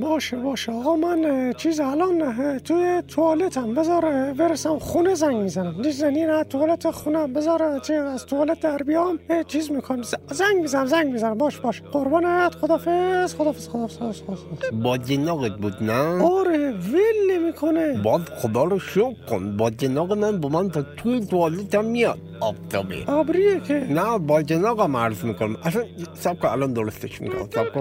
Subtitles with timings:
[0.00, 0.72] باشه باشه.
[0.72, 3.74] آقا من چیز الان توی توالتم.
[3.74, 4.78] بذار برسم.
[4.78, 5.74] خونه زنگ می‌زنم.
[5.84, 7.32] نیزنی نه توالت خونم.
[7.32, 9.18] بذار چی از توالت در بیام.
[9.46, 10.02] چیز می‌کنم.
[10.30, 11.38] زنگ می‌زنم زنگ می‌زنم.
[11.38, 11.82] باش باش.
[11.82, 12.54] قربانت.
[12.54, 14.82] خدافز خدافز خدافز خدافز خدافز.
[14.82, 18.02] با جناقت بود نه؟ آره ول نمی‌کنه.
[18.02, 19.56] باز خدا رو شکر کن.
[19.56, 22.18] با جناق من با من تا توی توالتم میاد.
[22.40, 23.10] آفتابه.
[23.10, 23.74] ابریه که.
[23.74, 25.56] نه با جناقم عرض می‌کنم.
[25.64, 27.48] اصلا سب الان درستش می‌کنم.
[27.50, 27.72] سب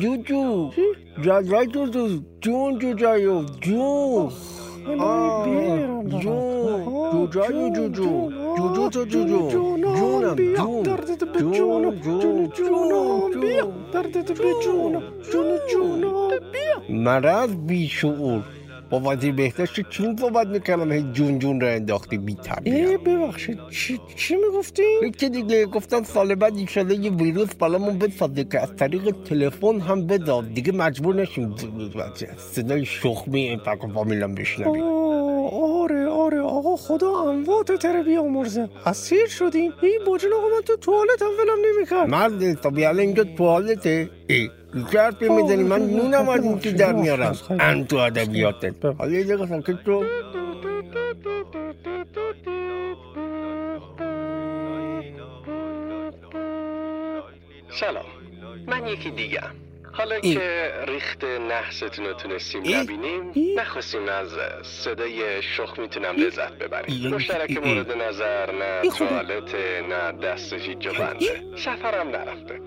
[0.00, 0.70] جونم جون
[10.86, 13.72] دردت به جون، جونم جون، جون جونم جون، بیا جون.
[13.92, 15.02] دردت به جونم
[15.32, 18.42] جون جونم بیا مرض بیشعور
[18.90, 24.00] با وزیر بهداشت چین صحبت می‌کردم؟ هی جون جون را انداختی بی ای ببخشید چی,
[24.16, 29.16] چی می‌گفتی؟ یکی دیگه گفتم سال بعد ایشالا یه ویروس برامون بسازه که از طریق
[29.24, 31.54] تلفن هم بداد دیگه مجبور نشیم
[32.36, 33.60] صدای شخمی
[33.94, 34.82] فامیلم بشنویم.
[35.52, 39.72] آره آره آقا خدا اموات تره بیامرزه اسیر شدیم.
[39.82, 44.50] این باجن آقا من تو توالت هم ولم نمی‌کرد مرد حسابی الان اینجا توالته؟ ای
[44.92, 47.36] جرفی می‌زنی؟ من نونم از این که در میارم.
[47.60, 50.04] ان تو ادبیاتت حالا یه دقیقه ساکت شو
[57.80, 58.04] سلام.
[58.66, 60.20] من یکی دیگم حالا.
[60.20, 62.62] که ریخت نحستون رو تونستیم.
[62.76, 63.32] نبینیم.
[63.56, 64.28] نخواستیم از
[64.62, 66.16] صدای شخ می‌تونم.
[66.16, 67.14] لذت ببریم.
[67.14, 67.50] مشترک.
[67.50, 68.90] مورد نظر نه.
[68.90, 69.54] توالت
[69.88, 72.60] نه دستشی بنده سفرم نرفته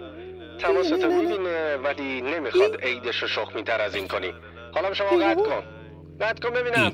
[0.59, 1.21] تماستو نه، نه، نه.
[1.21, 4.33] می‌بینه ولی نمی‌خواد عیدش رو شخ میتر از این کنی
[4.73, 5.49] حالا شما بابا.
[5.49, 5.63] کن
[6.21, 6.93] قطع کن ببینم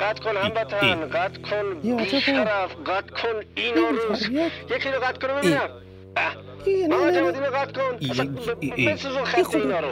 [0.00, 4.28] قطع کن هموطن قطع کن بیشرف قطع کن اینا ای روز.
[4.70, 5.68] یکی رو قطع کن ببینم
[6.92, 7.46] آقا نه جوادی نه.
[7.46, 7.96] رو قطع کن.
[8.92, 9.54] بسوزون خط.
[9.54, 9.88] اینا رو.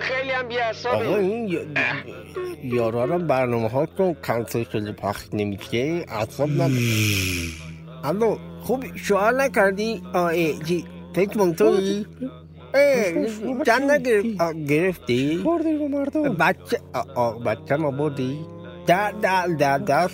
[0.00, 1.60] خیلی هم آقا بیعصابه این یا-
[2.64, 4.14] یارا رو برنامه ها کن.
[4.14, 6.04] کنسل شده پخش نمیشه.
[6.08, 6.70] اعصاب نداره
[8.04, 10.84] الو خوب سوال نکردی؟ آه ای چی
[11.14, 12.04] فکر من توی
[12.74, 13.26] ای
[13.66, 16.22] جن نگرفت آه، گرفتی؟ بردی با مردم.
[16.34, 18.38] بچه آه، آه، بچه ما بردی؟
[18.86, 20.08] در در در در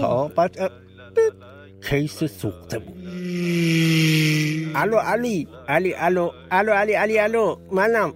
[0.00, 0.70] ها بعد اه،
[1.90, 2.98] کیس سوخته بود.
[4.74, 8.12] الو علی علی الو الو علی علی الو منم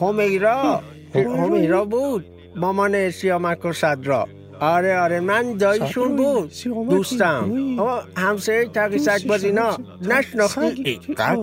[0.00, 0.80] همیرا
[1.14, 2.24] همیرا بود
[2.56, 4.26] مامان سیامک و صدرا
[4.60, 6.52] آره آره من دایشون بود
[6.90, 7.50] دوستم.
[7.78, 11.00] آه، همسایه تقی سگ باز اینا نشناختی.
[11.18, 11.38] قد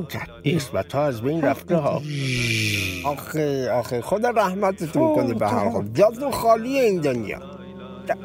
[0.45, 2.01] اسمت ها از بین رفته ها
[3.05, 7.39] آخه آخه خدا رحمتتون کنه به هر حال جاتون خالیه این دنیا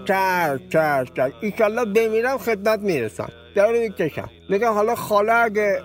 [0.04, 5.82] چش چش چش ایشالله بمیرم خدمت می‌رسم در می‌کشم میگم حالا خاله اگه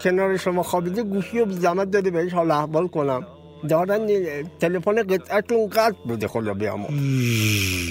[0.00, 3.26] کنار شما خوابیده گوشی رو زحمت داده بهش حال احوال کنم.
[3.68, 4.06] دارن
[4.60, 6.86] تلفن قطعتون قطع بوده خدا بیامو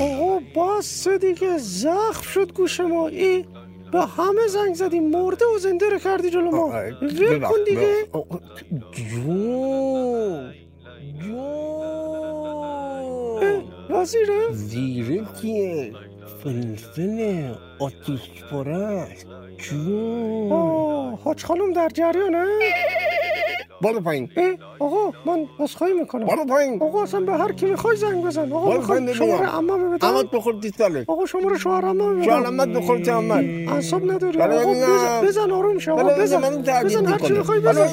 [0.02, 3.08] آقا بس دیگه زخم شد گوش ما.
[3.08, 3.46] ای
[3.92, 6.68] به همه زنگ زدیم مرده و زنده رو کردی جلو ما.
[7.02, 7.96] ول کن دیگه.
[8.92, 10.54] جون.
[11.20, 11.60] جون.
[13.90, 15.94] وزیره زیره کیه؟
[16.44, 19.28] فلفل آتیش پرست
[19.58, 20.52] جون.
[20.52, 22.46] آه حاج خانم در جریانه
[23.82, 24.30] برو پایین.
[24.80, 26.26] آقا من بسخواهی می‌کنم.
[26.26, 26.84] برو پایین.
[26.84, 28.52] آقا اصلا به هر کی می‌خوای زنگ بزن.
[28.52, 29.46] آقا می‌خوای شماره.
[29.46, 33.70] عمه بدم؟ احمد بخور دیستاله آقا شماره شوهر عمه شوهر بدم احمد بخور چه احمد
[33.70, 34.42] اعصاب نداری.
[34.42, 34.74] آقا.
[34.74, 36.42] بزن, بزن آروم شو آقا بزن.
[36.42, 37.34] من بزن هر چی.
[37.34, 37.88] می‌خوای بزن.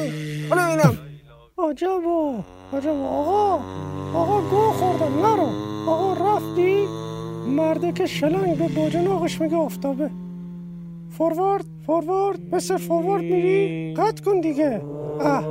[0.50, 0.98] بله ببینم.
[1.58, 2.34] عجبا
[2.72, 3.08] عجبا.
[3.08, 3.60] آقا
[4.14, 5.18] آقا گو خوردم.
[5.26, 5.48] نرو.
[5.90, 6.88] آقا رفتی؟
[7.46, 10.10] مرده که شلنگ به باجناقش میگه آفتابه.
[11.10, 14.82] فوروارد فوروارد مثل فوروارد میری قطع کن دیگه.
[15.20, 15.44] اه.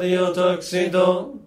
[0.00, 1.37] Radio Tuxedo